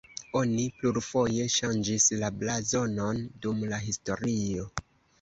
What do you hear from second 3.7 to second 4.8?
la historio.